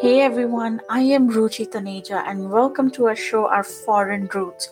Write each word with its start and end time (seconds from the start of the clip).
Hey 0.00 0.20
everyone, 0.20 0.80
I 0.88 1.00
am 1.00 1.28
Ruchi 1.28 1.68
Taneja 1.68 2.22
and 2.24 2.52
welcome 2.52 2.88
to 2.92 3.08
our 3.08 3.16
show 3.16 3.48
Our 3.48 3.64
Foreign 3.64 4.28
Roots. 4.32 4.68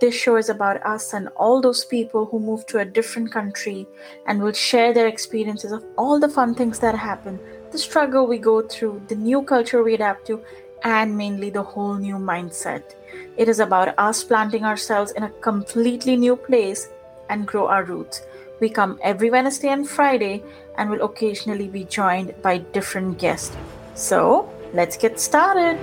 This 0.00 0.14
show 0.14 0.36
is 0.36 0.48
about 0.48 0.82
us 0.86 1.12
and 1.12 1.28
all 1.36 1.60
those 1.60 1.84
people 1.84 2.24
who 2.24 2.40
move 2.40 2.64
to 2.68 2.78
a 2.78 2.84
different 2.86 3.30
country 3.30 3.86
and 4.26 4.40
will 4.40 4.54
share 4.54 4.94
their 4.94 5.06
experiences 5.06 5.72
of 5.72 5.84
all 5.98 6.18
the 6.18 6.30
fun 6.30 6.54
things 6.54 6.78
that 6.78 6.94
happen, 6.94 7.38
the 7.72 7.76
struggle 7.76 8.26
we 8.26 8.38
go 8.38 8.62
through, 8.62 9.02
the 9.08 9.14
new 9.14 9.42
culture 9.42 9.82
we 9.82 9.92
adapt 9.96 10.26
to, 10.28 10.42
and 10.82 11.14
mainly 11.14 11.50
the 11.50 11.62
whole 11.62 11.96
new 11.96 12.16
mindset. 12.16 12.94
It 13.36 13.50
is 13.50 13.60
about 13.60 13.94
us 13.98 14.24
planting 14.24 14.64
ourselves 14.64 15.12
in 15.12 15.24
a 15.24 15.30
completely 15.42 16.16
new 16.16 16.36
place 16.36 16.88
and 17.28 17.46
grow 17.46 17.66
our 17.66 17.84
roots. 17.84 18.22
We 18.60 18.70
come 18.70 18.98
every 19.02 19.28
Wednesday 19.28 19.68
and 19.68 19.86
Friday 19.86 20.42
and 20.78 20.88
will 20.88 21.04
occasionally 21.04 21.68
be 21.68 21.84
joined 21.84 22.34
by 22.40 22.58
different 22.72 23.18
guests. 23.18 23.54
So, 23.94 24.50
let's 24.72 24.96
get 24.96 25.18
started. 25.20 25.78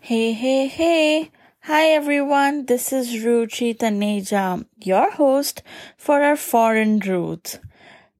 Hey, 0.00 0.32
hey, 0.32 0.66
hey. 0.66 1.30
Hi 1.66 1.86
everyone, 1.90 2.66
this 2.66 2.92
is 2.92 3.22
Ruchi 3.24 3.72
Taneja, 3.76 4.66
your 4.82 5.12
host 5.12 5.62
for 5.96 6.20
our 6.20 6.34
foreign 6.34 6.98
roots. 6.98 7.60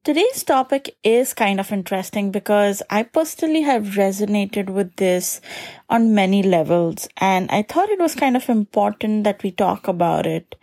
Today's 0.05 0.43
topic 0.43 0.97
is 1.05 1.33
kind 1.33 1.61
of 1.61 1.71
interesting 1.71 2.33
because 2.33 2.83
I 2.91 3.05
personally 3.05 3.63
have 3.63 3.95
resonated 3.95 4.69
with 4.69 4.97
this 4.97 5.41
on 5.89 6.13
many 6.13 6.43
levels 6.43 7.09
and 7.19 7.49
I 7.53 7.63
thought 7.63 7.89
it 7.89 8.01
was 8.01 8.17
kind 8.17 8.37
of 8.37 8.49
important 8.49 9.23
that 9.23 9.45
we 9.45 9.53
talk 9.53 9.87
about 9.87 10.27
it. 10.27 10.57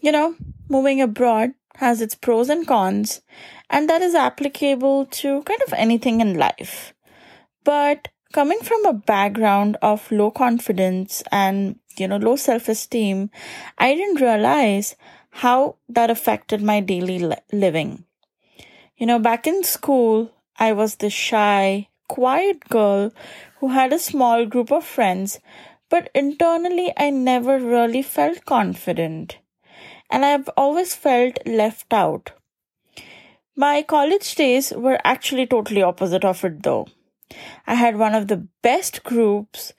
You 0.00 0.12
know, 0.12 0.36
moving 0.68 1.02
abroad 1.02 1.50
has 1.78 2.00
its 2.00 2.14
pros 2.14 2.48
and 2.48 2.64
cons 2.64 3.22
and 3.70 3.90
that 3.90 4.02
is 4.02 4.14
applicable 4.14 5.06
to 5.06 5.42
kind 5.42 5.62
of 5.66 5.72
anything 5.72 6.20
in 6.20 6.38
life. 6.38 6.94
But 7.64 8.06
coming 8.32 8.60
from 8.60 8.86
a 8.86 8.92
background 8.92 9.78
of 9.82 10.12
low 10.12 10.30
confidence 10.30 11.24
and 11.32 11.80
you 11.98 12.06
know 12.06 12.18
low 12.18 12.36
self-esteem 12.36 13.28
i 13.78 13.92
didn't 13.92 14.20
realize 14.20 14.94
how 15.30 15.74
that 15.88 16.08
affected 16.08 16.62
my 16.62 16.78
daily 16.78 17.18
li- 17.18 17.36
living 17.52 18.04
you 19.00 19.06
know 19.06 19.18
back 19.18 19.46
in 19.52 19.62
school 19.64 20.30
i 20.66 20.72
was 20.80 20.96
the 20.96 21.10
shy 21.10 21.88
quiet 22.08 22.68
girl 22.76 23.10
who 23.60 23.68
had 23.76 23.92
a 23.92 24.04
small 24.10 24.46
group 24.54 24.70
of 24.78 24.84
friends 24.84 25.38
but 25.88 26.10
internally 26.14 26.92
i 26.96 27.08
never 27.10 27.58
really 27.58 28.02
felt 28.02 28.44
confident 28.44 29.38
and 30.10 30.24
i've 30.24 30.48
always 30.64 30.94
felt 30.94 31.44
left 31.46 31.98
out 32.04 32.32
my 33.56 33.82
college 33.82 34.34
days 34.44 34.72
were 34.86 34.98
actually 35.14 35.46
totally 35.46 35.82
opposite 35.82 36.24
of 36.24 36.44
it 36.44 36.62
though 36.62 36.86
I 37.66 37.74
had 37.74 37.96
one 37.96 38.14
of 38.14 38.28
the 38.28 38.48
best 38.62 39.04
groups. 39.04 39.72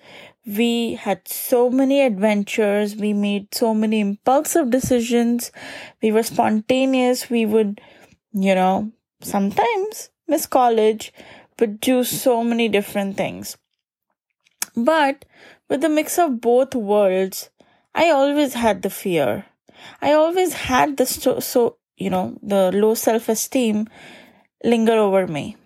We 0.46 0.96
had 0.96 1.28
so 1.28 1.70
many 1.70 2.02
adventures. 2.02 2.96
We 2.96 3.14
made 3.14 3.54
so 3.54 3.74
many 3.74 4.00
impulsive 4.00 4.70
decisions. 4.70 5.52
We 6.02 6.12
were 6.12 6.24
spontaneous. 6.24 7.30
We 7.30 7.46
would, 7.46 7.82
you 8.34 8.56
know, 8.56 8.92
sometimes 9.22 10.10
miss 10.28 10.46
college, 10.46 11.14
but 11.58 11.80
do 11.80 12.04
so 12.04 12.44
many 12.44 12.70
different 12.70 13.18
things. 13.18 13.58
But 14.76 15.26
with 15.70 15.82
the 15.82 15.90
mix 15.90 16.18
of 16.18 16.42
both 16.42 16.76
worlds, 16.76 17.50
I 17.94 18.10
always 18.10 18.54
had 18.54 18.82
the 18.82 18.90
fear. 18.90 19.46
I 20.02 20.14
always 20.14 20.54
had 20.54 20.98
the 20.98 21.06
so, 21.06 21.40
so 21.40 21.78
you 21.98 22.10
know, 22.10 22.38
the 22.42 22.72
low 22.72 22.94
self 22.94 23.30
esteem 23.30 23.88
linger 24.64 24.94
over 24.94 25.28
me. 25.28 25.58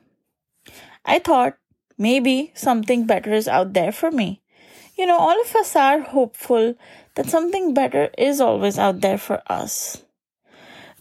I 1.06 1.20
thought 1.20 1.58
Maybe 1.98 2.52
something 2.56 3.06
better 3.06 3.34
is 3.34 3.48
out 3.48 3.74
there 3.74 3.92
for 3.92 4.12
me. 4.12 4.42
You 4.98 5.06
know, 5.06 5.18
all 5.18 5.40
of 5.42 5.56
us 5.56 5.76
are 5.76 6.02
hopeful 6.02 6.76
that 7.16 7.30
something 7.30 7.74
better 7.74 8.10
is 8.18 8.42
always 8.42 8.78
out 8.78 9.02
there 9.02 9.18
for 9.18 9.42
us. 9.48 10.04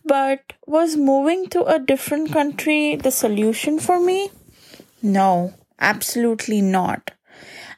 But 0.05 0.53
was 0.67 0.97
moving 0.97 1.49
to 1.49 1.65
a 1.65 1.79
different 1.79 2.33
country 2.33 2.97
the 2.97 3.11
solution 3.11 3.79
for 3.79 3.99
me? 3.99 4.31
No, 5.03 5.55
absolutely 5.81 6.61
not. 6.61 7.11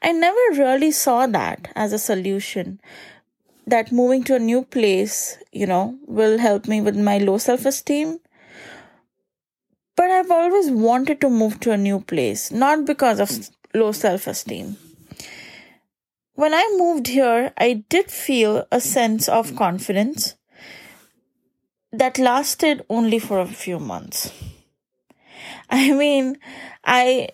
I 0.02 0.12
never 0.12 0.38
really 0.52 0.90
saw 0.90 1.26
that 1.26 1.68
as 1.74 1.92
a 1.92 1.98
solution. 1.98 2.80
That 3.66 3.90
moving 3.90 4.22
to 4.24 4.36
a 4.36 4.40
new 4.40 4.62
place, 4.62 5.38
you 5.52 5.66
know, 5.66 5.98
will 6.06 6.38
help 6.38 6.68
me 6.68 6.80
with 6.80 6.96
my 6.96 7.18
low 7.18 7.38
self 7.38 7.64
esteem 7.64 8.20
but 9.96 10.10
I've 10.10 10.30
always 10.30 10.70
wanted 10.70 11.20
to 11.22 11.30
move 11.30 11.58
to 11.60 11.72
a 11.72 11.78
new 11.78 12.00
place, 12.00 12.50
not 12.50 12.84
because 12.84 13.18
of 13.18 13.48
low 13.74 13.92
self 13.92 14.26
esteem. 14.26 14.76
When 16.34 16.52
I 16.52 16.76
moved 16.76 17.06
here, 17.06 17.52
I 17.56 17.84
did 17.88 18.10
feel 18.10 18.66
a 18.70 18.78
sense 18.78 19.26
of 19.26 19.56
confidence 19.56 20.34
that 21.98 22.18
lasted 22.18 22.84
only 22.88 23.18
for 23.18 23.40
a 23.40 23.46
few 23.46 23.78
months. 23.78 24.32
I 25.70 25.92
mean, 25.92 26.38
I, 26.84 27.30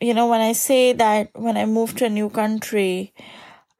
you 0.00 0.14
know, 0.14 0.28
when 0.28 0.40
I 0.40 0.52
say 0.52 0.92
that 0.92 1.30
when 1.34 1.56
I 1.56 1.66
moved 1.66 1.98
to 1.98 2.06
a 2.06 2.10
new 2.10 2.30
country, 2.30 3.12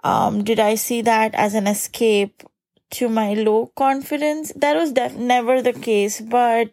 um, 0.02 0.44
did 0.44 0.60
I 0.60 0.74
see 0.74 1.02
that 1.02 1.34
as 1.34 1.54
an 1.54 1.66
escape 1.66 2.42
to 2.90 3.08
my 3.08 3.34
low 3.34 3.72
confidence? 3.76 4.52
That 4.56 4.76
was 4.76 4.92
def- 4.92 5.16
never 5.16 5.62
the 5.62 5.72
case, 5.72 6.20
but 6.20 6.70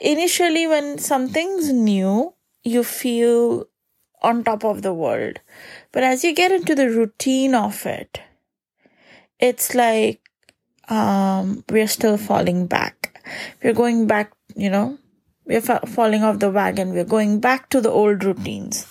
initially 0.00 0.66
when 0.66 0.98
something's 0.98 1.72
new 1.72 2.34
you 2.62 2.84
feel 2.84 3.64
on 4.22 4.44
top 4.44 4.64
of 4.64 4.82
the 4.82 4.94
world 4.94 5.40
but 5.92 6.02
as 6.02 6.24
you 6.24 6.34
get 6.34 6.52
into 6.52 6.74
the 6.74 6.88
routine 6.88 7.54
of 7.54 7.84
it 7.86 8.20
it's 9.38 9.74
like 9.74 10.27
um 10.88 11.64
we're 11.68 11.88
still 11.88 12.16
falling 12.16 12.66
back. 12.66 13.20
We're 13.62 13.74
going 13.74 14.06
back 14.06 14.32
you 14.56 14.70
know 14.70 14.98
we're 15.44 15.60
fa- 15.62 15.86
falling 15.86 16.22
off 16.22 16.38
the 16.38 16.50
wagon. 16.50 16.92
We're 16.92 17.04
going 17.04 17.40
back 17.40 17.70
to 17.70 17.80
the 17.80 17.90
old 17.90 18.24
routines. 18.24 18.86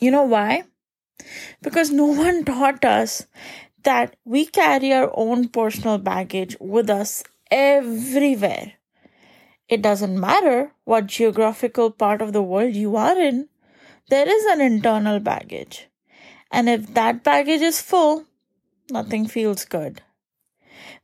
You 0.00 0.10
know 0.10 0.24
why? 0.24 0.64
Because 1.62 1.90
no 1.90 2.06
one 2.06 2.44
taught 2.50 2.84
us 2.84 3.26
that 3.84 4.16
we 4.24 4.46
carry 4.46 4.92
our 4.92 5.10
own 5.14 5.48
personal 5.48 5.98
baggage 5.98 6.56
with 6.60 6.90
us 6.90 7.22
everywhere. 7.50 8.74
It 9.68 9.82
doesn't 9.82 10.18
matter 10.18 10.72
what 10.84 11.06
geographical 11.06 11.90
part 11.90 12.20
of 12.20 12.32
the 12.32 12.42
world 12.42 12.74
you 12.74 12.96
are 12.96 13.16
in, 13.16 13.48
there 14.08 14.28
is 14.28 14.44
an 14.46 14.60
internal 14.60 15.20
baggage. 15.20 15.88
And 16.50 16.68
if 16.68 16.92
that 16.94 17.22
baggage 17.22 17.60
is 17.60 17.80
full, 17.80 18.24
nothing 18.90 19.28
feels 19.28 19.64
good. 19.64 20.02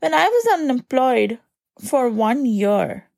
When 0.01 0.15
I 0.15 0.29
was 0.29 0.61
unemployed 0.61 1.39
for 1.79 2.09
one 2.09 2.47
year, 2.47 3.09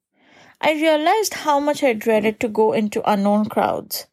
I 0.60 0.72
realized 0.72 1.34
how 1.34 1.60
much 1.60 1.84
I 1.84 1.92
dreaded 1.92 2.40
to 2.40 2.48
go 2.48 2.72
into 2.72 3.08
unknown 3.10 3.46
crowds, 3.48 4.06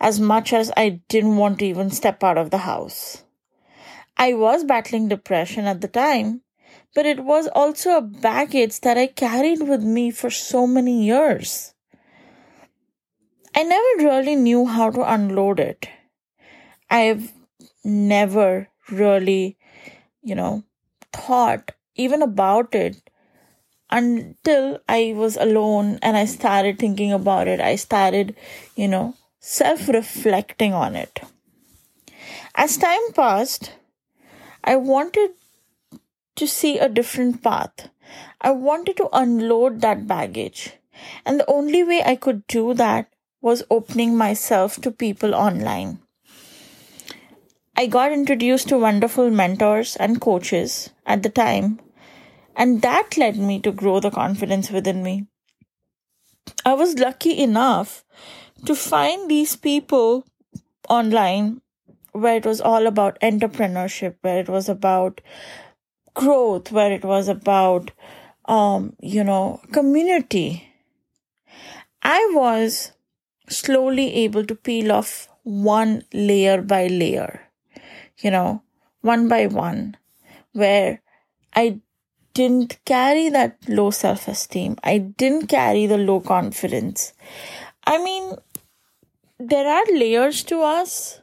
as 0.00 0.20
much 0.20 0.52
as 0.52 0.70
I 0.76 1.00
didn't 1.08 1.36
want 1.36 1.58
to 1.58 1.66
even 1.66 1.90
step 1.90 2.22
out 2.22 2.38
of 2.38 2.50
the 2.50 2.58
house. 2.58 3.24
I 4.16 4.34
was 4.34 4.64
battling 4.64 5.08
depression 5.08 5.66
at 5.66 5.80
the 5.80 5.88
time, 5.88 6.42
but 6.94 7.06
it 7.06 7.24
was 7.24 7.48
also 7.48 7.96
a 7.96 8.02
baggage 8.02 8.80
that 8.80 8.98
I 8.98 9.06
carried 9.06 9.62
with 9.62 9.82
me 9.82 10.10
for 10.10 10.30
so 10.30 10.66
many 10.66 11.04
years. 11.04 11.74
I 13.54 13.62
never 13.64 14.08
really 14.08 14.36
knew 14.36 14.66
how 14.66 14.90
to 14.90 15.12
unload 15.12 15.58
it. 15.58 15.88
I've 16.90 17.32
never 17.84 18.68
really, 18.90 19.56
you 20.22 20.34
know, 20.34 20.64
thought 21.12 21.72
even 21.98 22.22
about 22.22 22.74
it 22.74 22.96
until 23.90 24.78
I 24.88 25.12
was 25.16 25.36
alone 25.36 25.98
and 26.02 26.16
I 26.16 26.24
started 26.24 26.78
thinking 26.78 27.12
about 27.12 27.48
it. 27.48 27.60
I 27.60 27.76
started, 27.76 28.34
you 28.76 28.88
know, 28.88 29.14
self 29.40 29.88
reflecting 29.88 30.72
on 30.72 30.96
it. 30.96 31.20
As 32.54 32.76
time 32.76 33.12
passed, 33.14 33.72
I 34.64 34.76
wanted 34.76 35.30
to 36.36 36.46
see 36.46 36.78
a 36.78 36.88
different 36.88 37.42
path. 37.42 37.88
I 38.40 38.52
wanted 38.52 38.96
to 38.98 39.08
unload 39.12 39.80
that 39.80 40.06
baggage. 40.06 40.72
And 41.24 41.40
the 41.40 41.50
only 41.50 41.84
way 41.84 42.02
I 42.04 42.16
could 42.16 42.46
do 42.46 42.74
that 42.74 43.08
was 43.40 43.62
opening 43.70 44.16
myself 44.16 44.80
to 44.80 44.90
people 44.90 45.34
online. 45.34 46.00
I 47.76 47.86
got 47.86 48.10
introduced 48.10 48.68
to 48.68 48.78
wonderful 48.78 49.30
mentors 49.30 49.94
and 49.96 50.20
coaches 50.20 50.90
at 51.06 51.22
the 51.22 51.28
time, 51.28 51.78
and 52.58 52.82
that 52.82 53.16
led 53.16 53.38
me 53.38 53.60
to 53.60 53.72
grow 53.72 54.00
the 54.00 54.10
confidence 54.10 54.70
within 54.70 55.02
me. 55.02 55.26
I 56.66 56.74
was 56.74 56.98
lucky 56.98 57.38
enough 57.38 58.04
to 58.66 58.74
find 58.74 59.30
these 59.30 59.54
people 59.54 60.24
online 60.88 61.62
where 62.12 62.36
it 62.36 62.44
was 62.44 62.60
all 62.60 62.88
about 62.88 63.20
entrepreneurship, 63.20 64.16
where 64.22 64.40
it 64.40 64.48
was 64.48 64.68
about 64.68 65.20
growth, 66.14 66.72
where 66.72 66.90
it 66.90 67.04
was 67.04 67.28
about, 67.28 67.92
um, 68.46 68.96
you 69.00 69.22
know, 69.22 69.60
community, 69.72 70.68
I 72.02 72.30
was 72.34 72.92
slowly 73.48 74.14
able 74.14 74.44
to 74.46 74.54
peel 74.56 74.90
off 74.90 75.28
one 75.44 76.02
layer 76.12 76.60
by 76.60 76.88
layer, 76.88 77.40
you 78.18 78.32
know, 78.32 78.62
one 79.02 79.28
by 79.28 79.46
one, 79.46 79.96
where 80.52 81.02
I 81.54 81.80
didn't 82.38 82.78
carry 82.84 83.28
that 83.30 83.56
low 83.68 83.90
self 83.90 84.28
esteem. 84.28 84.76
I 84.84 84.98
didn't 84.98 85.48
carry 85.48 85.86
the 85.86 85.98
low 85.98 86.20
confidence. 86.20 87.12
I 87.84 87.98
mean, 88.00 88.36
there 89.40 89.66
are 89.66 89.84
layers 89.92 90.44
to 90.44 90.60
us, 90.62 91.20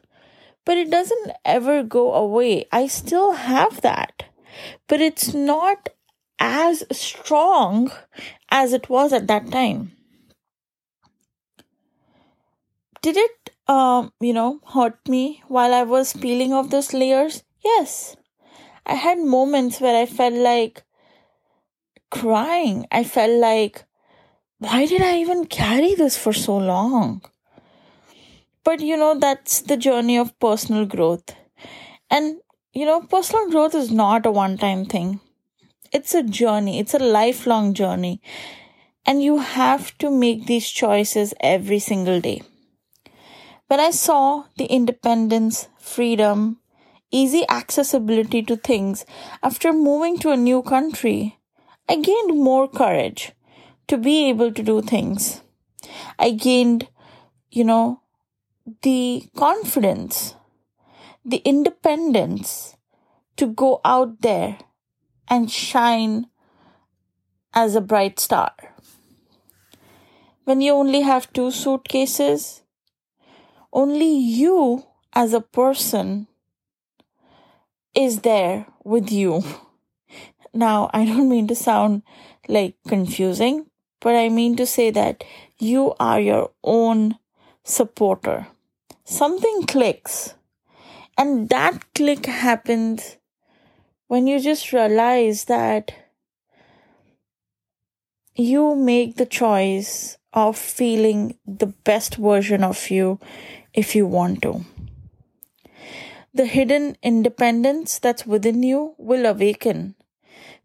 but 0.66 0.76
it 0.76 0.90
doesn't 0.90 1.32
ever 1.42 1.82
go 1.82 2.12
away. 2.12 2.66
I 2.70 2.86
still 2.86 3.32
have 3.32 3.80
that, 3.80 4.24
but 4.88 5.00
it's 5.00 5.32
not 5.32 5.88
as 6.38 6.84
strong 6.92 7.90
as 8.50 8.74
it 8.74 8.90
was 8.90 9.14
at 9.14 9.26
that 9.28 9.50
time. 9.50 9.92
Did 13.00 13.16
it, 13.16 13.50
um, 13.68 14.12
you 14.20 14.34
know, 14.34 14.60
hurt 14.74 14.98
me 15.08 15.42
while 15.48 15.72
I 15.72 15.84
was 15.84 16.12
peeling 16.12 16.52
off 16.52 16.68
those 16.68 16.92
layers? 16.92 17.42
Yes. 17.64 18.16
I 18.84 18.94
had 18.94 19.18
moments 19.18 19.80
where 19.80 19.96
I 19.96 20.04
felt 20.04 20.34
like 20.34 20.85
crying. 22.10 22.86
I 22.90 23.04
felt 23.04 23.32
like, 23.40 23.84
why 24.58 24.86
did 24.86 25.02
I 25.02 25.18
even 25.18 25.46
carry 25.46 25.94
this 25.94 26.16
for 26.16 26.32
so 26.32 26.56
long? 26.58 27.22
But 28.64 28.80
you 28.80 28.96
know, 28.96 29.18
that's 29.18 29.62
the 29.62 29.76
journey 29.78 30.18
of 30.18 30.38
personal 30.38 30.84
growth. 30.86 31.34
And 32.10 32.38
you 32.74 32.86
know, 32.86 33.02
personal 33.02 33.50
growth 33.50 33.74
is 33.74 33.90
not 33.92 34.26
a 34.26 34.30
one 34.32 34.58
time 34.58 34.84
thing, 34.86 35.20
it's 35.92 36.14
a 36.14 36.22
journey, 36.22 36.78
it's 36.80 36.94
a 36.94 36.98
lifelong 37.00 37.74
journey. 37.74 38.20
And 39.06 39.22
you 39.22 39.38
have 39.38 39.96
to 39.98 40.10
make 40.10 40.46
these 40.46 40.68
choices 40.70 41.34
every 41.40 41.78
single 41.80 42.20
day. 42.20 42.42
When 43.68 43.78
I 43.80 43.90
saw 43.90 44.44
the 44.56 44.64
independence, 44.66 45.68
freedom, 45.78 46.58
easy 47.12 47.44
accessibility 47.48 48.42
to 48.42 48.56
things 48.56 49.04
after 49.42 49.72
moving 49.72 50.18
to 50.18 50.30
a 50.32 50.36
new 50.36 50.62
country, 50.62 51.35
I 51.88 51.96
gained 51.96 52.38
more 52.38 52.68
courage 52.68 53.32
to 53.86 53.96
be 53.96 54.28
able 54.28 54.52
to 54.52 54.62
do 54.62 54.82
things. 54.82 55.42
I 56.18 56.30
gained, 56.32 56.88
you 57.50 57.62
know, 57.62 58.00
the 58.82 59.28
confidence, 59.36 60.34
the 61.24 61.38
independence 61.44 62.76
to 63.36 63.46
go 63.46 63.80
out 63.84 64.20
there 64.22 64.58
and 65.28 65.50
shine 65.50 66.26
as 67.54 67.76
a 67.76 67.80
bright 67.80 68.18
star. 68.18 68.52
When 70.44 70.60
you 70.60 70.72
only 70.72 71.02
have 71.02 71.32
two 71.32 71.50
suitcases, 71.50 72.62
only 73.72 74.10
you 74.10 74.84
as 75.12 75.32
a 75.32 75.40
person 75.40 76.26
is 77.94 78.20
there 78.20 78.66
with 78.84 79.10
you. 79.12 79.42
Now, 80.56 80.88
I 80.94 81.04
don't 81.04 81.28
mean 81.28 81.48
to 81.48 81.54
sound 81.54 82.02
like 82.48 82.76
confusing, 82.88 83.66
but 84.00 84.14
I 84.14 84.30
mean 84.30 84.56
to 84.56 84.64
say 84.64 84.90
that 84.90 85.22
you 85.58 85.94
are 86.00 86.18
your 86.18 86.52
own 86.64 87.18
supporter. 87.62 88.46
Something 89.04 89.64
clicks, 89.66 90.32
and 91.18 91.50
that 91.50 91.84
click 91.94 92.24
happens 92.24 93.18
when 94.06 94.26
you 94.26 94.40
just 94.40 94.72
realize 94.72 95.44
that 95.44 95.92
you 98.34 98.74
make 98.74 99.16
the 99.16 99.26
choice 99.26 100.16
of 100.32 100.56
feeling 100.56 101.36
the 101.46 101.66
best 101.66 102.14
version 102.14 102.64
of 102.64 102.90
you 102.90 103.20
if 103.74 103.94
you 103.94 104.06
want 104.06 104.40
to. 104.40 104.64
The 106.32 106.46
hidden 106.46 106.96
independence 107.02 107.98
that's 107.98 108.26
within 108.26 108.62
you 108.62 108.94
will 108.96 109.26
awaken 109.26 109.96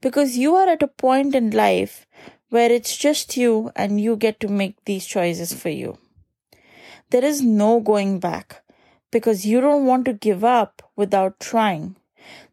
because 0.01 0.37
you 0.37 0.55
are 0.55 0.67
at 0.67 0.83
a 0.83 0.87
point 0.87 1.35
in 1.35 1.51
life 1.51 2.07
where 2.49 2.71
it's 2.71 2.97
just 2.97 3.37
you 3.37 3.71
and 3.75 4.01
you 4.01 4.15
get 4.15 4.39
to 4.39 4.47
make 4.47 4.83
these 4.85 5.05
choices 5.05 5.53
for 5.53 5.69
you. 5.69 5.97
There 7.11 7.23
is 7.23 7.41
no 7.41 7.79
going 7.79 8.19
back 8.19 8.63
because 9.11 9.45
you 9.45 9.61
don't 9.61 9.85
want 9.85 10.05
to 10.05 10.13
give 10.13 10.43
up 10.43 10.81
without 10.95 11.39
trying. 11.39 11.95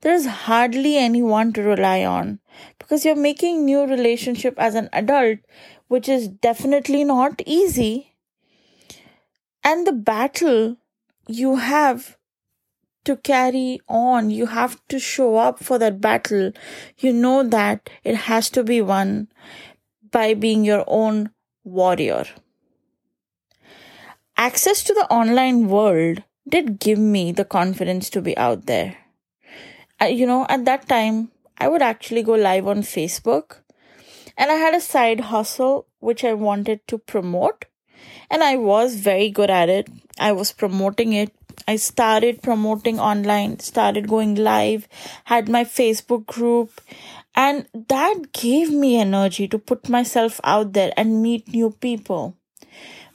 There 0.01 0.15
is 0.15 0.27
hardly 0.27 0.97
anyone 0.97 1.53
to 1.55 1.63
rely 1.63 2.05
on 2.05 2.41
because 2.79 3.05
you're 3.05 3.17
making 3.17 3.65
new 3.65 3.87
relationship 3.87 4.55
as 4.59 4.75
an 4.75 4.89
adult 4.93 5.39
which 5.89 6.09
is 6.09 6.29
definitely 6.29 7.05
not 7.05 7.41
easy 7.47 8.15
and 9.65 9.87
the 9.87 9.93
battle 9.93 10.77
you 11.27 11.57
have 11.57 12.18
to 13.09 13.17
carry 13.17 13.81
on. 13.89 14.31
You 14.31 14.47
have 14.47 14.77
to 14.89 14.99
show 14.99 15.37
up 15.37 15.65
for 15.65 15.79
that 15.79 15.99
battle. 15.99 16.53
You 16.99 17.13
know 17.15 17.43
that 17.43 17.89
it 18.05 18.17
has 18.29 18.51
to 18.51 18.63
be 18.63 18.83
won 18.83 19.29
by 20.11 20.35
being 20.35 20.65
your 20.65 20.85
own 20.87 21.31
warrior. 21.65 22.27
Access 24.37 24.83
to 24.85 24.93
the 24.93 25.07
online 25.11 25.69
world 25.69 26.23
did 26.47 26.79
give 26.79 26.99
me 26.99 27.33
the 27.33 27.47
confidence 27.47 28.11
to 28.11 28.21
be 28.21 28.37
out 28.37 28.67
there. 28.67 28.99
I, 29.99 30.09
you 30.09 30.27
know, 30.27 30.45
at 30.51 30.67
that 30.67 30.87
time, 30.87 31.31
I 31.57 31.69
would 31.69 31.83
actually 31.83 32.23
go 32.23 32.35
live 32.35 32.69
on 32.69 32.83
Facebook 32.83 33.57
and 34.37 34.51
I 34.51 34.55
had 34.55 34.75
a 34.75 34.81
side 34.83 35.21
hustle 35.33 35.87
which 35.99 36.25
I 36.25 36.35
wanted 36.35 36.87
to 36.89 36.99
promote 36.99 37.65
and 38.31 38.45
I 38.45 38.57
was 38.57 38.97
very 38.97 39.31
good 39.31 39.51
at 39.51 39.71
it. 39.71 39.89
I 40.19 40.33
was 40.33 40.53
promoting 40.53 41.15
it 41.15 41.35
I 41.67 41.77
started 41.77 42.43
promoting 42.43 42.99
online, 43.01 43.59
started 43.61 44.09
going 44.09 44.35
live, 44.35 44.89
had 45.25 45.49
my 45.49 45.65
Facebook 45.65 46.27
group, 46.27 46.81
and 47.35 47.67
that 47.89 48.33
gave 48.33 48.71
me 48.71 48.99
energy 49.01 49.47
to 49.49 49.59
put 49.59 49.89
myself 49.89 50.41
out 50.45 50.73
there 50.73 50.93
and 50.97 51.23
meet 51.23 51.49
new 51.49 51.71
people. 51.71 52.37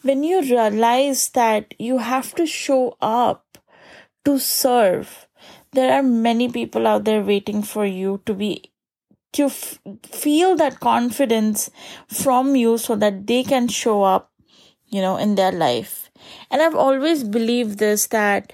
When 0.01 0.23
you 0.23 0.41
realize 0.41 1.29
that 1.29 1.73
you 1.79 1.97
have 1.99 2.35
to 2.35 2.45
show 2.45 2.97
up 3.01 3.57
to 4.25 4.39
serve, 4.39 5.27
there 5.71 5.93
are 5.93 6.03
many 6.03 6.49
people 6.49 6.87
out 6.87 7.05
there 7.05 7.21
waiting 7.21 7.63
for 7.63 7.85
you 7.85 8.21
to 8.25 8.33
be 8.33 8.71
to 9.33 9.45
f- 9.45 9.79
feel 10.05 10.55
that 10.55 10.79
confidence 10.79 11.71
from 12.07 12.55
you 12.55 12.77
so 12.77 12.95
that 12.95 13.25
they 13.27 13.43
can 13.43 13.67
show 13.67 14.03
up 14.03 14.31
you 14.87 15.01
know 15.01 15.17
in 15.17 15.35
their 15.35 15.51
life 15.51 16.02
and 16.53 16.61
I've 16.61 16.75
always 16.75 17.23
believed 17.23 17.79
this 17.79 18.05
that 18.07 18.53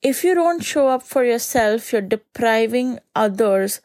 if 0.00 0.22
you 0.22 0.34
don't 0.36 0.62
show 0.62 0.86
up 0.88 1.02
for 1.02 1.24
yourself, 1.24 1.92
you're 1.92 2.00
depriving 2.00 3.00
others 3.16 3.80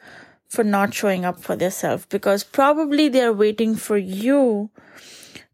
for 0.47 0.63
not 0.63 0.93
showing 0.93 1.25
up 1.25 1.39
for 1.39 1.55
themselves 1.55 2.05
because 2.05 2.43
probably 2.43 3.09
they're 3.09 3.33
waiting 3.33 3.75
for 3.75 3.97
you 3.97 4.69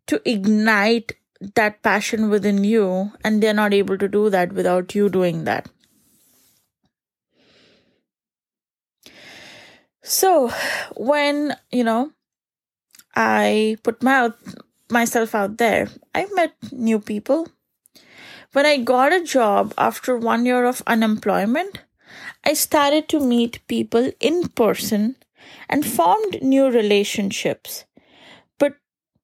to 0.08 0.22
ignite 0.30 1.14
that 1.56 1.82
passion 1.82 2.30
within 2.30 2.66
you 2.66 3.14
and 3.24 3.42
they're 3.42 3.54
not 3.54 3.74
able 3.74 3.98
to 3.98 4.10
do 4.10 4.30
that 4.30 4.52
without 4.52 4.94
you 4.94 5.08
doing 5.08 5.46
that. 5.46 5.70
So, 10.04 10.52
when, 10.98 11.56
you 11.72 11.86
know, 11.86 12.12
I 13.16 13.78
put 13.84 14.04
my 14.04 14.32
myself 14.90 15.34
out 15.34 15.58
there, 15.58 15.88
I 16.14 16.28
met 16.34 16.54
new 16.74 17.00
people. 17.00 17.48
When 18.54 18.66
I 18.66 18.78
got 18.78 19.14
a 19.14 19.24
job 19.24 19.74
after 19.78 20.18
one 20.18 20.46
year 20.46 20.66
of 20.66 20.84
unemployment, 20.86 21.80
I 22.44 22.54
started 22.54 23.08
to 23.10 23.22
meet 23.22 23.66
people 23.70 24.12
in 24.20 24.50
person 24.50 25.16
and 25.70 25.86
formed 25.86 26.42
new 26.42 26.70
relationships. 26.70 27.86
But, 28.60 28.76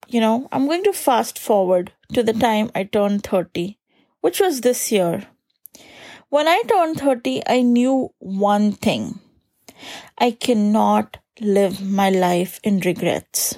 you 0.08 0.22
know, 0.22 0.48
I'm 0.54 0.66
going 0.66 0.86
to 0.86 0.94
fast 0.94 1.38
forward 1.38 1.92
to 2.14 2.24
the 2.24 2.32
time 2.32 2.72
I 2.74 2.86
turned 2.86 3.24
30, 3.24 3.78
which 4.22 4.40
was 4.40 4.62
this 4.62 4.94
year. 4.94 5.28
When 6.30 6.48
I 6.48 6.62
turned 6.70 7.02
30, 7.02 7.44
I 7.48 7.64
knew 7.64 8.14
one 8.20 8.72
thing 8.72 9.20
I 10.18 10.32
cannot 10.32 11.18
live 11.42 11.82
my 11.82 12.10
life 12.10 12.62
in 12.64 12.80
regrets. 12.80 13.58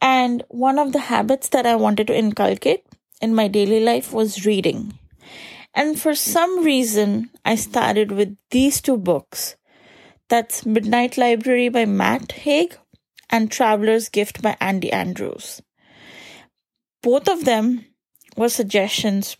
And 0.00 0.44
one 0.48 0.78
of 0.78 0.92
the 0.92 1.10
habits 1.12 1.50
that 1.50 1.66
I 1.66 1.74
wanted 1.74 2.06
to 2.06 2.16
inculcate 2.16 2.86
in 3.20 3.34
my 3.34 3.48
daily 3.48 3.80
life 3.80 4.12
was 4.12 4.46
reading. 4.46 4.98
And 5.74 6.00
for 6.00 6.14
some 6.14 6.64
reason, 6.64 7.30
I 7.44 7.54
started 7.54 8.12
with 8.12 8.36
these 8.50 8.80
two 8.80 8.96
books. 8.96 9.56
That's 10.28 10.64
Midnight 10.64 11.18
Library 11.18 11.68
by 11.68 11.84
Matt 11.84 12.32
Haig 12.32 12.76
and 13.30 13.50
Traveler's 13.50 14.08
Gift 14.08 14.42
by 14.42 14.56
Andy 14.60 14.90
Andrews. 14.90 15.60
Both 17.02 17.28
of 17.28 17.44
them 17.44 17.84
were 18.36 18.48
suggestions 18.48 19.36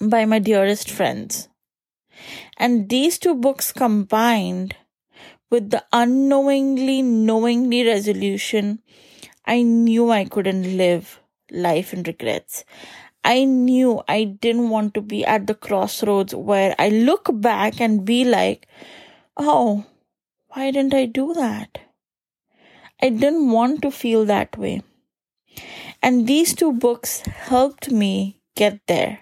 by 0.00 0.24
my 0.24 0.38
dearest 0.38 0.90
friends. 0.90 1.48
And 2.56 2.88
these 2.88 3.18
two 3.18 3.34
books 3.34 3.72
combined 3.72 4.74
with 5.50 5.70
the 5.70 5.84
unknowingly, 5.92 7.00
knowingly 7.00 7.86
resolution, 7.86 8.82
I 9.46 9.62
knew 9.62 10.10
I 10.10 10.24
couldn't 10.24 10.76
live 10.76 11.20
life 11.50 11.92
and 11.92 12.06
regrets. 12.06 12.64
I 13.24 13.44
knew 13.44 14.02
I 14.08 14.24
didn't 14.24 14.70
want 14.70 14.94
to 14.94 15.02
be 15.02 15.24
at 15.24 15.46
the 15.46 15.54
crossroads 15.54 16.34
where 16.34 16.74
I 16.78 16.88
look 16.88 17.28
back 17.32 17.80
and 17.80 18.04
be 18.04 18.24
like, 18.24 18.66
oh, 19.36 19.84
why 20.48 20.70
didn't 20.70 20.94
I 20.94 21.06
do 21.06 21.34
that? 21.34 21.78
I 23.00 23.10
didn't 23.10 23.50
want 23.50 23.82
to 23.82 23.90
feel 23.90 24.24
that 24.24 24.56
way. 24.56 24.82
And 26.02 26.26
these 26.26 26.54
two 26.54 26.72
books 26.72 27.20
helped 27.20 27.90
me 27.90 28.40
get 28.56 28.80
there. 28.86 29.20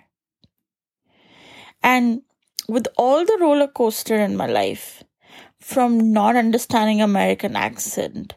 And 1.82 2.22
with 2.68 2.86
all 2.96 3.24
the 3.24 3.38
roller 3.40 3.68
coaster 3.68 4.16
in 4.16 4.36
my 4.36 4.46
life, 4.46 5.02
from 5.60 6.12
not 6.12 6.36
understanding 6.36 7.00
American 7.00 7.56
accent 7.56 8.34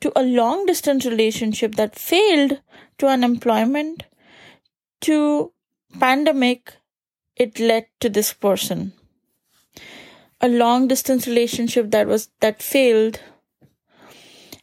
to 0.00 0.12
a 0.16 0.22
long 0.22 0.66
distance 0.66 1.04
relationship 1.06 1.74
that 1.74 1.98
failed 1.98 2.60
to 2.98 3.06
unemployment 3.06 4.04
to 5.00 5.52
pandemic, 5.98 6.74
it 7.36 7.58
led 7.58 7.86
to 8.00 8.08
this 8.08 8.32
person. 8.32 8.92
A 10.40 10.48
long 10.48 10.88
distance 10.88 11.26
relationship 11.26 11.90
that 11.90 12.06
was 12.06 12.28
that 12.40 12.62
failed 12.62 13.20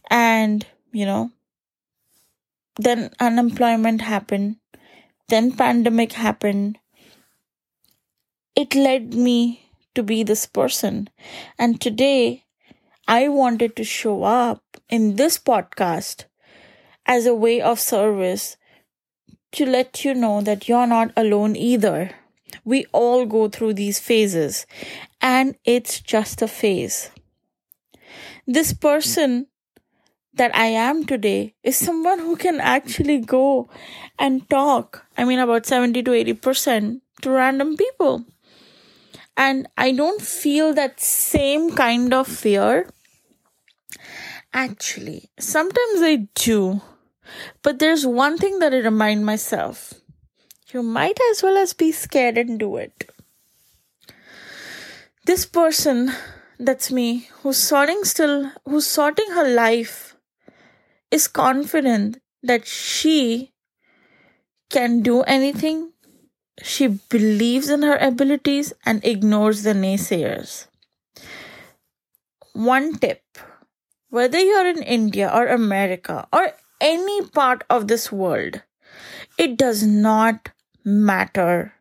and 0.09 0.65
you 0.91 1.05
know 1.05 1.31
then 2.77 3.09
unemployment 3.19 4.01
happened 4.01 4.57
then 5.27 5.51
pandemic 5.51 6.13
happened 6.13 6.77
it 8.55 8.75
led 8.75 9.13
me 9.13 9.69
to 9.93 10.03
be 10.03 10.23
this 10.23 10.45
person 10.45 11.09
and 11.57 11.81
today 11.81 12.43
i 13.07 13.27
wanted 13.27 13.75
to 13.75 13.83
show 13.83 14.23
up 14.23 14.63
in 14.89 15.15
this 15.15 15.37
podcast 15.37 16.25
as 17.05 17.25
a 17.25 17.35
way 17.35 17.61
of 17.61 17.79
service 17.79 18.57
to 19.51 19.65
let 19.65 20.03
you 20.03 20.13
know 20.13 20.41
that 20.41 20.67
you're 20.67 20.87
not 20.87 21.11
alone 21.15 21.55
either 21.55 22.11
we 22.63 22.85
all 22.91 23.25
go 23.25 23.47
through 23.49 23.73
these 23.73 23.99
phases 23.99 24.65
and 25.21 25.55
it's 25.65 25.99
just 25.99 26.41
a 26.41 26.47
phase 26.47 27.09
this 28.47 28.73
person 28.73 29.47
that 30.35 30.55
I 30.55 30.65
am 30.65 31.05
today 31.05 31.55
is 31.63 31.77
someone 31.77 32.19
who 32.19 32.35
can 32.35 32.59
actually 32.59 33.19
go 33.19 33.69
and 34.19 34.47
talk. 34.49 35.05
I 35.17 35.23
mean, 35.23 35.39
about 35.39 35.65
70 35.65 36.03
to 36.03 36.11
80% 36.11 37.01
to 37.21 37.29
random 37.29 37.77
people. 37.77 38.25
And 39.37 39.67
I 39.77 39.91
don't 39.91 40.21
feel 40.21 40.73
that 40.73 40.99
same 40.99 41.71
kind 41.71 42.13
of 42.13 42.27
fear. 42.27 42.89
Actually, 44.55 45.29
sometimes 45.37 46.01
I 46.01 46.29
do. 46.33 46.81
But 47.61 47.79
there's 47.79 48.05
one 48.05 48.37
thing 48.37 48.59
that 48.59 48.73
I 48.73 48.77
remind 48.77 49.25
myself 49.25 49.93
you 50.71 50.81
might 50.81 51.19
as 51.31 51.43
well 51.43 51.57
as 51.57 51.73
be 51.73 51.91
scared 51.91 52.37
and 52.37 52.57
do 52.57 52.77
it. 52.77 53.09
This 55.25 55.45
person, 55.45 56.13
that's 56.57 56.89
me, 56.89 57.27
who's 57.41 57.57
sorting 57.57 58.05
still, 58.05 58.49
who's 58.63 58.87
sorting 58.87 59.29
her 59.31 59.47
life 59.47 60.15
is 61.11 61.27
confident 61.27 62.21
that 62.41 62.65
she 62.65 63.51
can 64.69 65.01
do 65.01 65.21
anything. 65.23 65.91
She 66.61 66.87
believes 67.09 67.69
in 67.69 67.81
her 67.81 67.97
abilities 67.97 68.71
and 68.85 69.03
ignores 69.03 69.63
the 69.63 69.73
naysayers. 69.73 70.67
One 72.53 72.97
tip 72.97 73.21
whether 74.15 74.39
you're 74.39 74.69
in 74.69 74.81
India 74.81 75.29
or 75.29 75.47
America 75.47 76.25
or 76.31 76.51
any 76.79 77.21
part 77.31 77.65
of 77.69 77.89
this 77.89 78.13
world, 78.13 78.61
it 79.37 79.57
does 79.57 79.83
not 79.83 80.51
matter, 80.85 81.73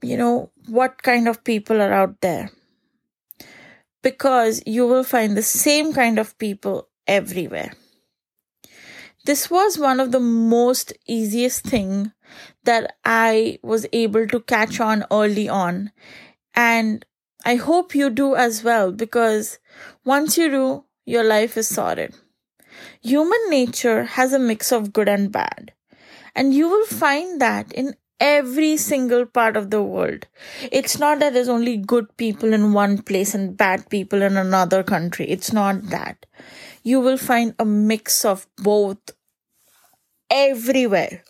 you 0.00 0.16
know, 0.16 0.50
what 0.68 1.02
kind 1.02 1.28
of 1.28 1.44
people 1.44 1.82
are 1.82 1.92
out 1.92 2.22
there. 2.22 2.50
Because 4.02 4.62
you 4.64 4.86
will 4.86 5.04
find 5.04 5.36
the 5.36 5.42
same 5.42 5.92
kind 5.92 6.18
of 6.18 6.38
people 6.38 6.88
everywhere. 7.06 7.74
This 9.26 9.50
was 9.50 9.78
one 9.78 10.00
of 10.00 10.12
the 10.12 10.20
most 10.20 10.94
easiest 11.06 11.64
thing 11.64 12.12
that 12.64 12.96
I 13.04 13.58
was 13.62 13.84
able 13.92 14.26
to 14.28 14.40
catch 14.40 14.80
on 14.80 15.04
early 15.10 15.50
on. 15.50 15.90
And 16.54 17.04
I 17.44 17.56
hope 17.56 17.94
you 17.94 18.10
do 18.10 18.34
as 18.34 18.64
well 18.64 18.92
because 18.92 19.58
once 20.04 20.36
you 20.36 20.50
do, 20.50 20.84
your 21.04 21.24
life 21.24 21.56
is 21.56 21.68
sorted. 21.68 22.14
Human 23.02 23.40
nature 23.50 24.04
has 24.04 24.32
a 24.32 24.38
mix 24.38 24.72
of 24.72 24.92
good 24.92 25.08
and 25.08 25.30
bad. 25.30 25.72
And 26.34 26.52
you 26.54 26.68
will 26.68 26.86
find 26.86 27.40
that 27.40 27.72
in 27.72 27.94
every 28.20 28.76
single 28.76 29.26
part 29.26 29.56
of 29.56 29.70
the 29.70 29.82
world. 29.82 30.26
It's 30.72 30.98
not 30.98 31.18
that 31.20 31.32
there's 31.34 31.48
only 31.48 31.76
good 31.76 32.16
people 32.16 32.52
in 32.52 32.72
one 32.72 33.02
place 33.02 33.34
and 33.34 33.56
bad 33.56 33.88
people 33.90 34.22
in 34.22 34.36
another 34.36 34.82
country. 34.82 35.26
It's 35.28 35.52
not 35.52 35.90
that 35.90 36.26
you 36.82 37.00
will 37.00 37.18
find 37.18 37.54
a 37.58 37.64
mix 37.64 38.24
of 38.24 38.46
both 38.58 38.98
everywhere. 40.30 41.22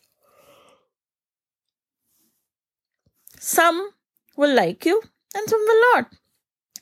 Some 3.38 3.92
will 4.36 4.54
like 4.54 4.84
you 4.84 5.00
and 5.36 5.48
some 5.48 5.60
will 5.60 5.82
not. 5.94 6.06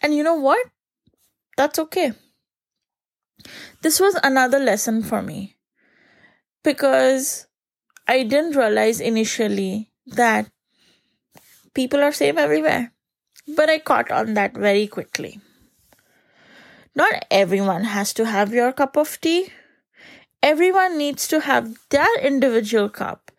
And 0.00 0.14
you 0.14 0.22
know 0.22 0.34
what? 0.34 0.64
That's 1.56 1.78
okay. 1.78 2.12
This 3.82 4.00
was 4.00 4.16
another 4.22 4.58
lesson 4.58 5.02
for 5.02 5.22
me 5.22 5.56
because 6.62 7.46
I 8.06 8.22
didn't 8.22 8.56
realize 8.56 9.00
initially 9.00 9.90
that 10.06 10.50
people 11.74 12.02
are 12.02 12.12
same 12.12 12.38
everywhere. 12.38 12.92
But 13.46 13.68
I 13.68 13.78
caught 13.78 14.10
on 14.10 14.34
that 14.34 14.56
very 14.56 14.86
quickly. 14.86 15.40
Not 16.94 17.26
everyone 17.30 17.84
has 17.84 18.14
to 18.14 18.24
have 18.24 18.54
your 18.54 18.72
cup 18.72 18.96
of 18.96 19.20
tea. 19.20 19.48
Everyone 20.42 20.96
needs 20.96 21.26
to 21.28 21.40
have 21.40 21.78
their 21.90 22.20
individual 22.20 22.88
cup 22.88 23.30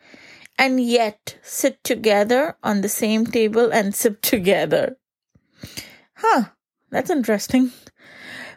and 0.58 0.82
yet 0.82 1.38
sit 1.42 1.84
together 1.84 2.58
on 2.64 2.82
the 2.82 2.90
same 2.90 3.26
table 3.26 3.72
and 3.72 3.96
sip 3.96 4.22
together. 4.34 4.98
Huh, 6.16 6.46
that's 6.90 7.10
interesting. 7.10 7.72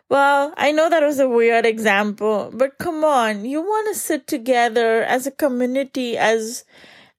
Well, 0.09 0.55
I 0.57 0.73
know 0.73 0.89
that 0.89 1.03
was 1.03 1.19
a 1.19 1.29
weird 1.29 1.67
example, 1.67 2.51
but 2.55 2.79
come 2.79 3.05
on, 3.05 3.45
you 3.45 3.61
want 3.61 3.89
to 3.89 3.99
sit 3.99 4.27
together 4.27 5.03
as 5.03 5.27
a 5.27 5.31
community, 5.31 6.17
as 6.17 6.65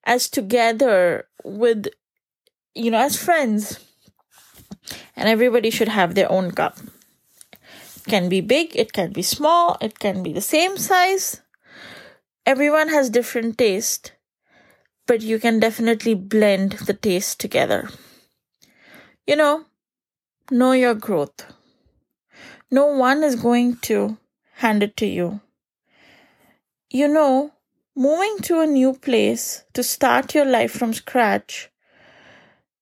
as 0.04 0.28
together 0.28 1.28
with 1.44 1.88
you 2.74 2.90
know, 2.90 2.98
as 2.98 3.16
friends. 3.16 3.78
And 5.14 5.28
everybody 5.28 5.70
should 5.70 5.88
have 5.88 6.14
their 6.14 6.30
own 6.30 6.50
cup 6.52 6.78
can 8.10 8.28
be 8.28 8.40
big, 8.40 8.74
it 8.74 8.92
can 8.92 9.12
be 9.12 9.22
small, 9.22 9.76
it 9.80 9.98
can 9.98 10.22
be 10.22 10.32
the 10.32 10.40
same 10.40 10.76
size. 10.76 11.40
Everyone 12.44 12.88
has 12.88 13.08
different 13.08 13.56
taste, 13.56 14.12
but 15.06 15.22
you 15.22 15.38
can 15.38 15.60
definitely 15.60 16.14
blend 16.14 16.72
the 16.86 16.94
taste 16.94 17.38
together. 17.38 17.88
You 19.26 19.36
know, 19.36 19.64
know 20.50 20.72
your 20.72 20.94
growth. 20.94 21.52
No 22.70 22.86
one 22.86 23.22
is 23.22 23.36
going 23.36 23.76
to 23.82 24.18
hand 24.54 24.82
it 24.82 24.96
to 24.98 25.06
you. 25.06 25.40
You 26.90 27.08
know, 27.08 27.52
moving 27.96 28.38
to 28.42 28.60
a 28.60 28.66
new 28.66 28.92
place 28.94 29.64
to 29.74 29.82
start 29.82 30.34
your 30.34 30.44
life 30.44 30.72
from 30.72 30.92
scratch 30.92 31.70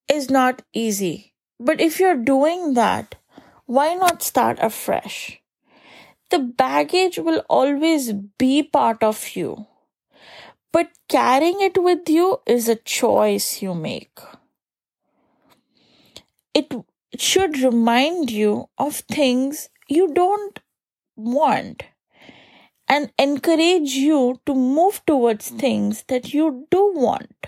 is 0.08 0.30
not 0.30 0.62
easy. 0.72 1.34
But 1.60 1.80
if 1.80 1.98
you're 2.00 2.16
doing 2.16 2.74
that, 2.74 3.14
why 3.66 3.94
not 3.94 4.22
start 4.22 4.58
afresh? 4.60 5.40
The 6.30 6.38
baggage 6.38 7.18
will 7.18 7.44
always 7.48 8.12
be 8.12 8.62
part 8.62 9.02
of 9.02 9.36
you, 9.36 9.66
but 10.72 10.88
carrying 11.08 11.60
it 11.60 11.82
with 11.82 12.08
you 12.08 12.40
is 12.46 12.68
a 12.68 12.76
choice 12.76 13.60
you 13.62 13.74
make. 13.74 14.18
Should 17.16 17.58
remind 17.58 18.30
you 18.30 18.68
of 18.78 18.96
things 18.96 19.70
you 19.88 20.12
don't 20.12 20.60
want 21.16 21.84
and 22.88 23.12
encourage 23.18 23.92
you 23.92 24.40
to 24.46 24.54
move 24.54 25.04
towards 25.06 25.48
things 25.48 26.04
that 26.08 26.32
you 26.32 26.66
do 26.70 26.92
want. 26.94 27.46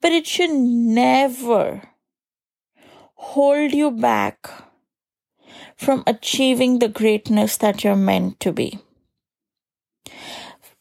But 0.00 0.12
it 0.12 0.26
should 0.26 0.50
never 0.50 1.90
hold 3.14 3.72
you 3.72 3.90
back 3.90 4.50
from 5.76 6.02
achieving 6.06 6.78
the 6.78 6.88
greatness 6.88 7.56
that 7.58 7.84
you're 7.84 7.96
meant 7.96 8.40
to 8.40 8.52
be. 8.52 8.78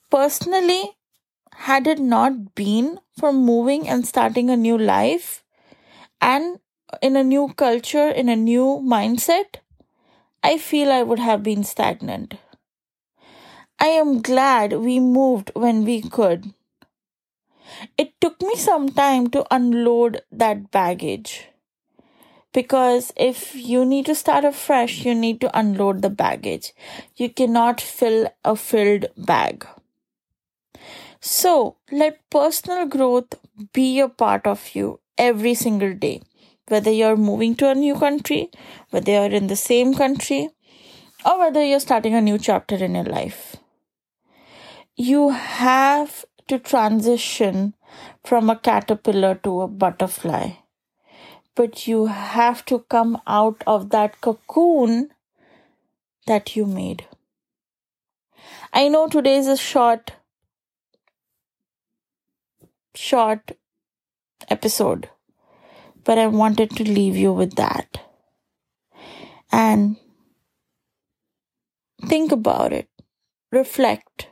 Personally, 0.10 0.98
had 1.54 1.88
it 1.88 2.00
not 2.00 2.56
been 2.56 3.00
for 3.18 3.34
moving 3.34 3.88
and 3.88 4.08
starting 4.08 4.50
a 4.50 4.58
new 4.58 4.78
life 4.78 5.44
and 6.22 6.60
in 7.02 7.16
a 7.16 7.24
new 7.24 7.50
culture, 7.56 8.08
in 8.10 8.30
a 8.30 8.36
new 8.36 8.82
mindset, 8.84 9.58
I 10.44 10.58
feel 10.58 10.92
I 10.92 11.04
would 11.04 11.20
have 11.20 11.44
been 11.44 11.64
stagnant. 11.64 12.36
I 13.80 13.88
am 13.88 14.22
glad 14.22 14.74
we 14.74 15.00
moved 15.00 15.52
when 15.56 15.84
we 15.84 16.02
could. 16.04 16.54
It 18.00 18.20
took 18.20 18.42
me 18.42 18.56
some 18.56 18.90
time 18.90 19.30
to 19.30 19.46
unload 19.54 20.24
that 20.32 20.72
baggage. 20.72 21.50
Because 22.54 23.12
if 23.16 23.56
you 23.56 23.84
need 23.86 24.06
to 24.06 24.14
start 24.14 24.46
afresh, 24.46 25.04
you 25.04 25.16
need 25.16 25.42
to 25.42 25.58
unload 25.58 26.02
the 26.04 26.10
baggage. 26.12 26.74
You 27.16 27.30
cannot 27.30 27.82
fill 27.82 28.28
a 28.44 28.56
filled 28.56 29.08
bag. 29.18 29.66
So 31.22 31.78
let 31.92 32.30
personal 32.30 32.86
growth 32.86 33.34
be 33.74 34.00
a 34.00 34.10
part 34.10 34.46
of 34.48 34.76
you 34.76 35.00
every 35.18 35.54
single 35.54 35.94
day. 35.94 36.22
Whether 36.70 36.92
you're 36.92 37.18
moving 37.18 37.56
to 37.56 37.70
a 37.70 37.76
new 37.76 37.96
country, 37.96 38.50
whether 38.92 39.12
you're 39.12 39.38
in 39.42 39.48
the 39.48 39.56
same 39.56 39.94
country, 39.94 40.50
or 41.26 41.40
whether 41.40 41.64
you're 41.64 41.80
starting 41.80 42.16
a 42.16 42.22
new 42.22 42.38
chapter 42.38 42.76
in 42.76 42.96
your 42.96 43.04
life. 43.04 43.58
You 44.96 45.30
have 45.30 46.26
to 46.48 46.60
transition 46.60 47.74
from 48.24 48.50
a 48.50 48.56
caterpillar 48.56 49.36
to 49.44 49.62
a 49.62 49.68
butterfly. 49.68 50.52
But 51.56 51.88
you 51.88 52.06
have 52.06 52.66
to 52.66 52.80
come 52.90 53.22
out 53.28 53.64
of 53.68 53.90
that 53.90 54.22
cocoon 54.22 55.10
that 56.28 56.56
you 56.56 56.66
made. 56.66 57.06
I 58.72 58.88
know 58.88 59.08
today 59.08 59.38
is 59.38 59.48
a 59.48 59.58
short, 59.58 60.12
short 62.96 63.58
episode, 64.48 65.10
but 66.04 66.18
I 66.18 66.28
wanted 66.28 66.72
to 66.78 66.84
leave 66.84 67.16
you 67.16 67.34
with 67.34 67.56
that. 67.56 68.00
And 69.52 69.98
think 72.08 72.32
about 72.32 72.74
it, 72.74 72.90
reflect 73.52 74.28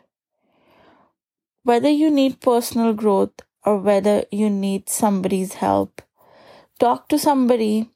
whether 1.64 1.90
you 1.90 2.10
need 2.10 2.40
personal 2.40 2.94
growth 2.94 3.42
or 3.66 3.78
whether 3.78 4.24
you 4.32 4.50
need 4.50 4.88
somebody's 4.88 5.56
help, 5.56 6.02
talk 6.80 7.10
to 7.10 7.20
somebody 7.20 7.90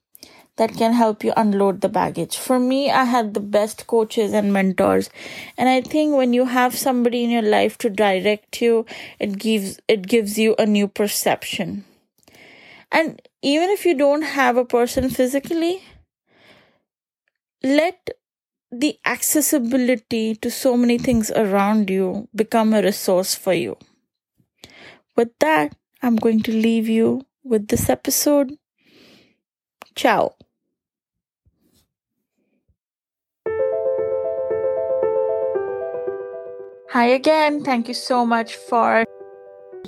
that 0.57 0.75
can 0.75 0.93
help 0.93 1.23
you 1.23 1.33
unload 1.37 1.79
the 1.79 1.89
baggage. 1.89 2.37
For 2.37 2.59
me, 2.59 2.91
I 2.91 3.05
had 3.05 3.33
the 3.33 3.39
best 3.39 3.87
coaches 3.87 4.33
and 4.33 4.51
mentors. 4.51 5.09
And 5.57 5.69
I 5.69 5.81
think 5.81 6.15
when 6.15 6.33
you 6.33 6.45
have 6.45 6.77
somebody 6.77 7.23
in 7.23 7.29
your 7.29 7.41
life 7.41 7.77
to 7.79 7.89
direct 7.89 8.61
you, 8.61 8.85
it 9.19 9.37
gives 9.39 9.79
it 9.87 10.07
gives 10.07 10.37
you 10.37 10.55
a 10.59 10.65
new 10.65 10.87
perception. 10.89 11.85
And 12.91 13.21
even 13.41 13.69
if 13.69 13.86
you 13.86 13.95
don't 13.95 14.21
have 14.21 14.57
a 14.57 14.65
person 14.65 15.10
physically, 15.10 15.83
let 17.63 18.10
the 18.71 18.98
accessibility 19.05 20.36
to 20.36 20.50
so 20.50 20.77
many 20.77 20.98
things 20.98 21.31
around 21.31 21.89
you 21.89 22.27
become 22.36 22.74
a 22.74 22.81
resource 22.81 23.36
for 23.36 23.53
you. 23.53 23.77
With 25.15 25.38
that, 25.39 25.75
I'm 26.01 26.15
going 26.15 26.41
to 26.43 26.51
leave 26.51 26.88
you 26.88 27.25
with 27.43 27.67
this 27.67 27.89
episode. 27.89 28.57
Ciao. 29.95 30.36
Hi 36.91 37.05
again. 37.05 37.63
Thank 37.63 37.88
you 37.88 37.93
so 37.93 38.25
much 38.25 38.55
for 38.55 39.05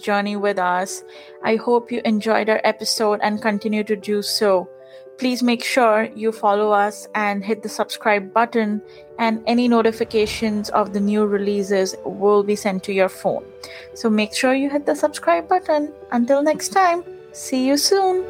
journey 0.04 0.36
with 0.36 0.60
us. 0.60 1.04
I 1.44 1.56
hope 1.56 1.92
you 1.92 2.02
enjoyed 2.06 2.50
our 2.50 2.62
episode 2.64 3.22
and 3.24 3.42
continue 3.42 3.84
to 3.86 3.96
do 3.96 4.22
so. 4.22 4.70
Please 5.18 5.42
make 5.42 5.64
sure 5.64 6.10
you 6.16 6.32
follow 6.32 6.72
us 6.72 7.08
and 7.16 7.46
hit 7.46 7.62
the 7.64 7.70
subscribe 7.70 8.34
button, 8.34 8.82
and 9.20 9.44
any 9.48 9.68
notifications 9.68 10.70
of 10.72 10.92
the 10.92 11.00
new 11.00 11.26
releases 11.26 11.96
will 12.04 12.44
be 12.44 12.56
sent 12.56 12.84
to 12.84 12.94
your 12.94 13.10
phone. 13.10 13.46
So 13.94 14.10
make 14.10 14.34
sure 14.34 14.54
you 14.54 14.70
hit 14.70 14.86
the 14.86 14.96
subscribe 14.96 15.48
button. 15.48 15.94
Until 16.12 16.42
next 16.44 16.70
time, 16.70 17.04
see 17.32 17.66
you 17.66 17.78
soon. 17.78 18.26